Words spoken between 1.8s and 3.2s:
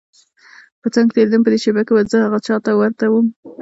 کې به زه هغه چا ته ورته